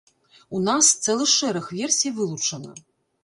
У 0.59 0.59
нас 0.67 0.87
цэлы 1.05 1.27
шэраг 1.33 1.69
версій 1.81 2.13
вылучана. 2.17 2.73